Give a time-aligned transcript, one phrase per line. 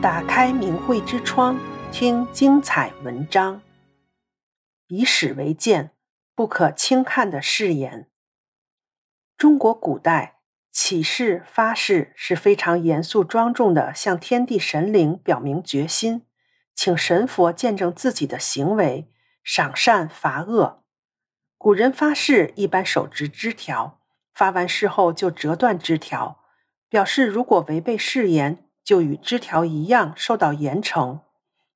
[0.00, 1.58] 打开明慧之窗，
[1.90, 3.60] 听精彩文章。
[4.86, 5.90] 以史为鉴，
[6.36, 8.08] 不可轻看的誓言。
[9.36, 10.38] 中国古代
[10.70, 16.22] 起誓发誓是非常严肃庄重的，向天地神灵表明决心，
[16.76, 19.10] 请神佛见证自己的行为，
[19.42, 20.84] 赏善罚恶。
[21.56, 24.00] 古人发誓一般手执枝条，
[24.32, 26.44] 发完誓后就折断枝条，
[26.88, 31.20] 表示如果违背誓言，就与枝条一样受到严惩。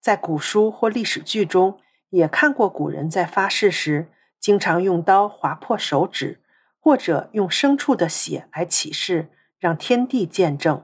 [0.00, 1.78] 在古书或历史剧中，
[2.10, 6.42] 也看过古人在发誓时，经常用刀划破手指，
[6.80, 9.30] 或者用牲畜的血来起誓，
[9.60, 10.82] 让天地见证。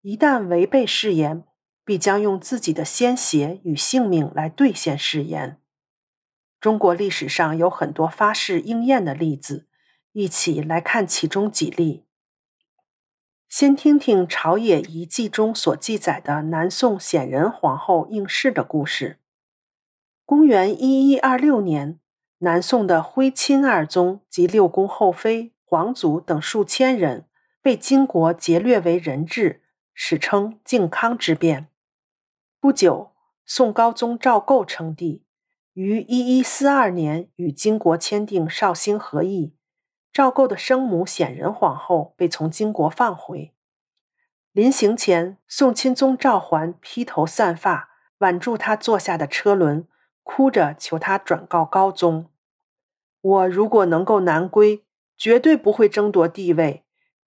[0.00, 1.44] 一旦违背誓言，
[1.84, 5.60] 必将用自己的鲜血与性命来兑现誓言。
[6.60, 9.68] 中国历史上有很多发誓应验的例子，
[10.10, 12.02] 一起来看其中几例。
[13.56, 19.20] 先听听《朝野遗迹》中所记载的南宋显仁皇后应试的故事。
[20.24, 22.00] 公元一一二六年，
[22.38, 27.28] 南宋的徽钦二宗及六宫后妃、皇族等数千人
[27.62, 31.68] 被金国劫掠为人质，史称靖康之变。
[32.58, 33.12] 不久，
[33.46, 35.22] 宋高宗赵构称帝，
[35.74, 39.54] 于一一四二年与金国签订绍兴和议。
[40.14, 43.52] 赵构的生母显仁皇后被从金国放回，
[44.52, 49.88] 临行前，宋钦宗赵桓披头散发，挽住他坐下的车轮，
[50.22, 52.30] 哭着求他转告高宗
[53.20, 54.84] ：“我如果能够南归，
[55.16, 56.84] 绝对不会争夺帝位，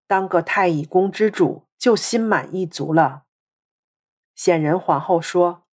[0.07, 3.25] 当个太乙宫之主就心满意足了。”
[4.37, 5.65] 显仁皇后说：“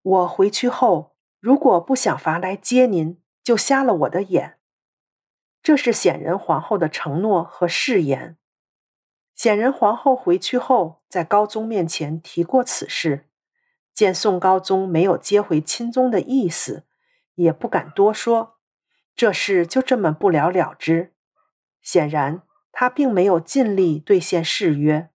[0.00, 4.56] 我回去后，如果不想罚来接您，就瞎了我的眼。”
[5.64, 8.36] 这是显仁皇后的承诺和誓言。
[9.34, 13.30] 显仁皇后回去后，在高宗面前提过此事，
[13.94, 16.84] 见宋高宗没有接回钦宗的意思，
[17.36, 18.58] 也不敢多说，
[19.16, 21.14] 这事就这么不了了之。
[21.80, 25.08] 显然，他并没有尽力兑现誓约。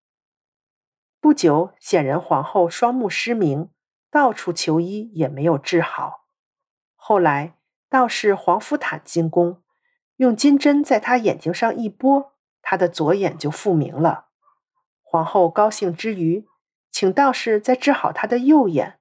[1.22, 3.70] 不久，显仁皇后双目失明，
[4.09, 6.26] 到处求医也没有治好。
[6.96, 9.62] 后来，道士黄福坦进宫。
[10.19, 14.25] 用金针在他眼睛上一拨，他的左眼就复明了。
[15.02, 16.46] 皇后高兴之余，
[16.91, 19.00] 请道士再治好他的右眼，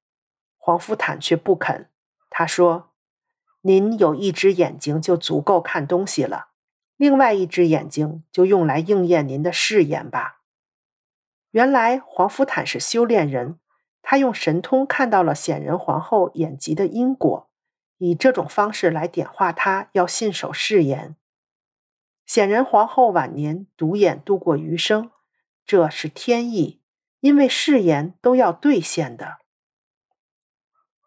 [0.56, 1.90] 黄甫坦却不肯。
[2.30, 2.92] 他说
[3.62, 6.50] ：“您有一只眼睛就足够看东西了，
[6.96, 10.42] 另外一只眼睛就用来应验您的誓言吧。”
[11.50, 13.58] 原来黄甫坦是修炼人，
[14.02, 17.47] 他用神通看到了显仁皇后眼疾的因果。
[17.98, 21.14] 以这种方式来点化他，要信守誓言。
[22.26, 25.10] 显仁皇后晚年独眼度过余生，
[25.64, 26.81] 这是天意，
[27.20, 29.38] 因为誓言都要兑现的。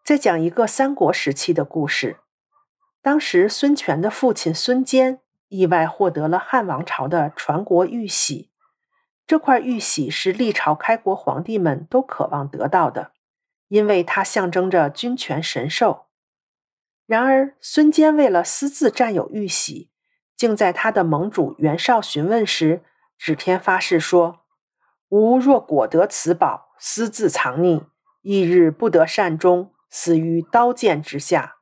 [0.04, 2.18] 再讲一个三国时期的故事。
[3.00, 8.50] 当时孙权的父亲孙坚意外获得了汉王朝的传国玉玺，
[9.26, 13.12] 这块玉玺是历朝开国皇帝们都渴望得到的，
[13.68, 16.06] 因为它象征着君权神授。
[17.06, 19.90] 然而，孙坚为了私自占有玉玺，
[20.36, 22.82] 竟在他的盟主袁绍询问时，
[23.18, 24.44] 指天发誓说
[25.10, 27.86] ：“吾若果得此宝，私自藏匿，
[28.22, 31.56] 一日不得善终，死于刀剑之下。”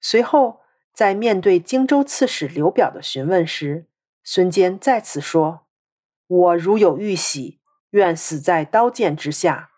[0.00, 0.60] 随后，
[0.92, 3.86] 在面对荆州刺史刘表的询问时，
[4.24, 5.66] 孙坚再次说
[6.26, 7.60] ：“我如有玉玺，
[7.90, 9.70] 愿死在刀剑之下。”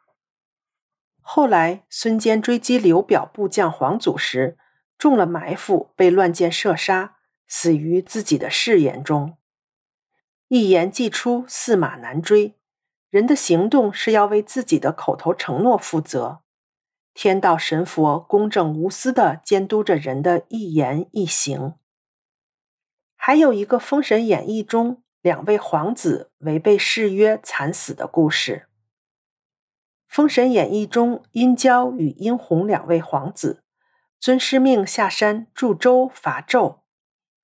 [1.30, 4.56] 后来，孙坚追击刘表部将黄祖时，
[4.96, 7.16] 中了埋伏，被乱箭射杀，
[7.46, 9.36] 死于自己的誓言中。
[10.48, 12.56] 一言既出，驷马难追。
[13.10, 16.40] 人的行动是要为自己的口头承诺负责。
[17.12, 21.74] 天道神佛公正无私地监督着人的一言一行。
[23.14, 28.62] 还有一个《封神演义》中两位皇子违背誓约惨死的故事。
[30.18, 33.62] 《封神演义》中，殷郊与殷红两位皇子
[34.18, 36.80] 遵师命下山筑舟伐纣。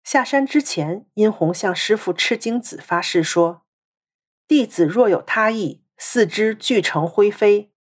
[0.03, 3.63] 下山之前，殷红向师傅赤精子发誓说
[4.49, 7.73] ：“弟子若有他意，四肢俱成灰飞。”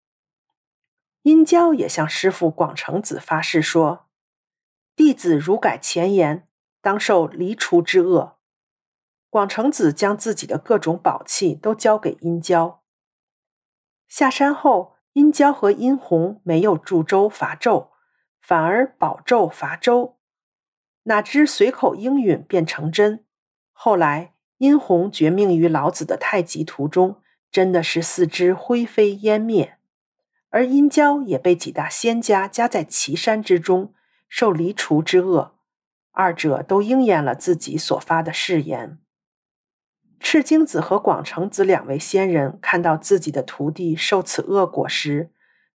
[1.22, 4.06] 殷郊也向师傅广成子发誓说
[4.94, 6.46] ：“弟子如改前言，
[6.80, 8.38] 当受离除之厄。”
[9.28, 12.83] 广成子将自己的各种宝器都交给殷郊。
[14.16, 17.88] 下山后，殷郊和殷红没有助周伐纣，
[18.40, 20.18] 反而保纣伐周。
[21.06, 23.24] 哪知随口应允便成真。
[23.72, 29.78] 后来，殷红绝命于老子的太极图中，真的是四肢灰飞烟灭。
[30.50, 33.92] 而殷郊也被几大仙家夹在岐山之中，
[34.28, 35.56] 受离除之厄。
[36.12, 39.00] 二者都应验了自己所发的誓言。
[40.24, 45.30] 赤精子和广成子两位仙人看到自己的徒弟受此恶果时，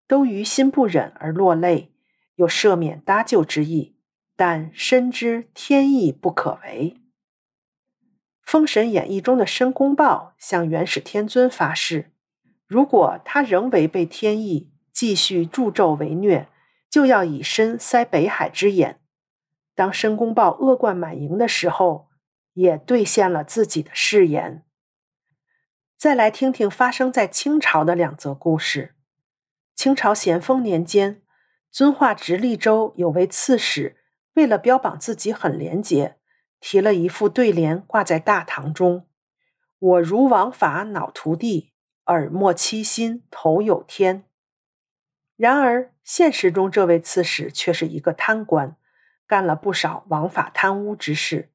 [0.07, 1.93] 都于心不忍而落泪，
[2.33, 3.95] 有赦免搭救之意，
[4.35, 6.95] 但深知天意不可违。
[8.41, 12.11] 《封神演义》中的申公豹向元始天尊发誓，
[12.65, 16.49] 如果他仍违背天意，继续助纣为虐，
[16.89, 18.99] 就要以身塞北海之眼。
[19.75, 22.08] 当申公豹恶贯满盈的时候，
[22.53, 24.63] 也兑现了自己的誓言。
[25.97, 28.95] 再来听听发生在清朝的两则故事。
[29.75, 31.21] 清朝咸丰年间，
[31.71, 33.97] 遵化直隶州有位刺史，
[34.33, 36.17] 为了标榜自己很廉洁，
[36.59, 39.07] 提了一副对联挂在大堂中
[39.79, 41.73] ：“我如王法恼徒弟，
[42.05, 44.25] 耳莫欺心头有天。”
[45.37, 48.75] 然而现实中，这位刺史却是一个贪官。
[49.25, 51.51] 干了不少枉法贪污之事，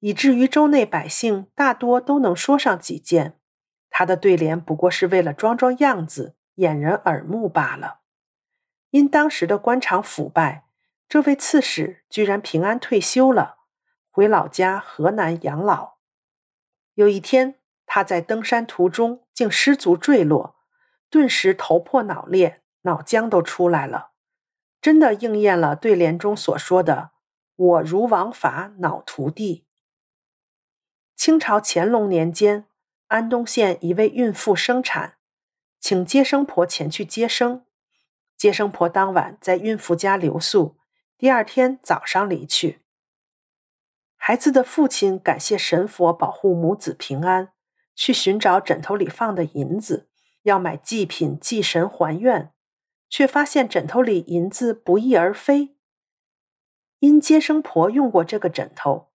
[0.00, 3.38] 以至于州内百姓大多都能说上几件。
[3.90, 8.00] 他的对联不过是为了装装样子，掩人耳目罢了。
[8.90, 10.66] 因当时的官场腐败，
[11.08, 13.56] 这位刺史居然平安退休了，
[14.10, 15.96] 回老家河南养老。
[16.94, 20.56] 有一天，他在登山途中竟失足坠落，
[21.10, 24.12] 顿时头破脑裂，脑浆都出来了。
[24.80, 27.10] 真的应验了对联中所说的
[27.56, 29.65] “我如王法恼徒弟”。
[31.16, 32.66] 清朝乾隆年间，
[33.08, 35.16] 安东县一位孕妇生产，
[35.80, 37.64] 请接生婆前去接生。
[38.36, 40.76] 接生婆当晚在孕妇家留宿，
[41.16, 42.82] 第二天早上离去。
[44.16, 47.52] 孩子的父亲感谢神佛保护母子平安，
[47.94, 50.08] 去寻找枕头里放的银子，
[50.42, 52.52] 要买祭品祭神还愿。
[53.08, 55.76] 却发现枕头里银子不翼而飞。
[56.98, 59.12] 因接生婆用过这个枕头，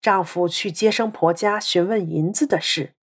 [0.00, 2.94] 丈夫去接生婆家询问银子的事，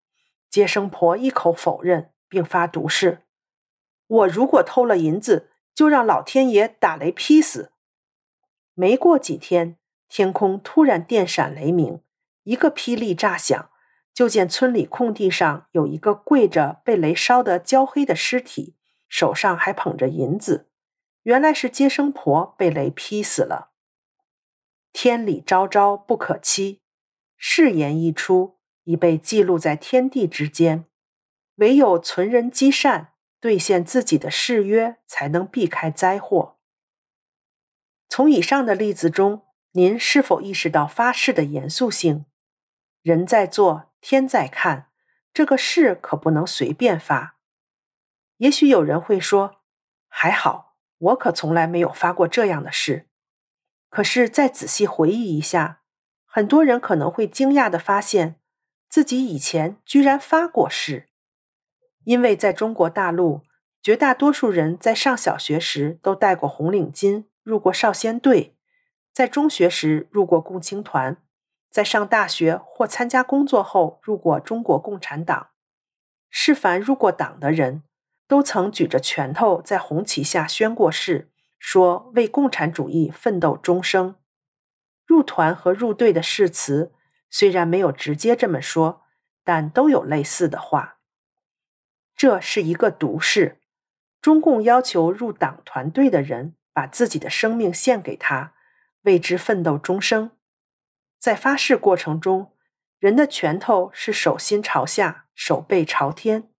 [0.50, 3.22] 接生婆一口否认，并发毒誓
[4.06, 7.72] ：“我如果偷了银子，就让老天爷打雷劈死。”
[8.74, 9.76] 没过几天，
[10.08, 12.00] 天空突然电闪雷鸣，
[12.44, 13.70] 一个霹雳炸响，
[14.12, 18.74] 就见村里空地上有一个跪着被雷烧得焦黑的尸体。
[19.08, 20.68] 手上还捧着银子，
[21.22, 23.70] 原来是接生婆被雷劈死了。
[24.92, 26.82] 天理昭昭不可欺，
[27.38, 30.84] 誓言一出，已被记录在天地之间。
[31.54, 36.58] 唯有存人积善，兑现自己的誓约，才能避开灾祸。
[38.08, 42.26] 从以上的例子中，您是否意识到发誓的严肃性？
[43.02, 44.90] 人在做，天在看，
[45.32, 47.38] 这个誓可不能随便发。
[48.38, 49.62] 也许有人会说
[50.08, 53.08] ：“还好，我可从来没有发过这样的誓。”
[53.90, 55.77] 可是再仔细回忆一下，
[56.38, 58.36] 很多人可能会惊讶地发现，
[58.88, 61.08] 自己以前居然发过誓。
[62.04, 63.40] 因为在中国大陆，
[63.82, 68.54] 绝大多数人在上小学时都戴过红领巾，入过少先队；
[69.12, 71.16] 在中学时入过共青团；
[71.72, 75.48] 在上大学或参加工作后入过中国共产党。
[76.30, 77.82] 是凡入过党的人，
[78.28, 84.14] 都曾举着拳头在红旗下宣过誓，说为共产主义奋斗终生。
[85.08, 86.92] 入团和入队的誓词
[87.30, 89.06] 虽然没有直接这么说，
[89.42, 90.98] 但都有类似的话。
[92.14, 93.62] 这是一个毒誓，
[94.20, 98.52] 中共要求入党团队的人把自己的生命献给他，
[99.04, 100.32] 为之奋斗终生。
[101.18, 102.52] 在发誓过程中，
[102.98, 106.50] 人的拳头是手心朝下，手背朝天。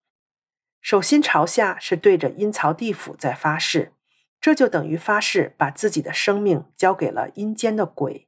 [0.82, 3.94] 手心朝下是对着阴曹地府在发誓，
[4.42, 8.28] 这就等于发誓把自己的生命交给了阴间的鬼。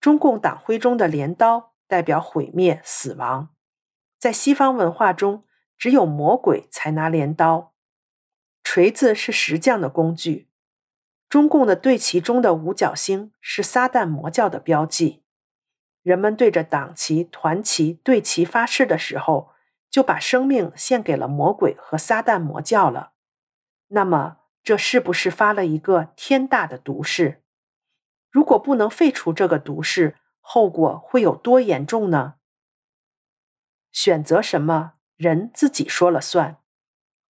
[0.00, 3.50] 中共党徽中的镰刀代表毁灭、死亡，
[4.18, 5.44] 在西方文化中，
[5.76, 7.74] 只有魔鬼才拿镰刀。
[8.64, 10.48] 锤子是石匠的工具。
[11.28, 15.22] 中共的队旗中的五角星是撒旦魔教的标记。
[16.02, 19.52] 人们对着党旗、团旗、队旗发誓的时候，
[19.90, 23.12] 就把生命献给了魔鬼和撒旦魔教了。
[23.88, 27.39] 那么，这是不是发了一个天大的毒誓？
[28.30, 32.34] 如果不能废除这个毒誓，后果会有多严重呢？
[33.92, 36.58] 选择什么，人自己说了算。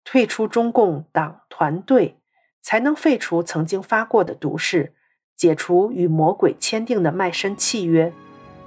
[0.04, 2.20] 退出中共党团队，
[2.62, 4.94] 才能废除曾经发过的毒誓，
[5.36, 8.12] 解除与魔鬼签订的卖身契约，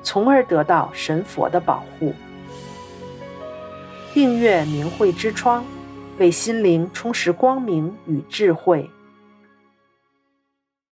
[0.02, 2.14] 从而得到神佛的保护。
[4.14, 5.66] 订阅明慧之窗，
[6.20, 8.90] 为心灵充实光明与智慧。